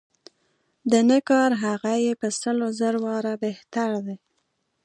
د 0.91 0.93
نه 1.09 1.17
کار 1.29 1.51
هغه 1.65 1.93
یې 2.05 2.13
په 2.21 2.27
سل 2.39 2.57
و 2.65 2.69
زر 2.79 2.95
واره 3.05 3.33
بهتر 3.43 3.89
دی. 4.05 4.17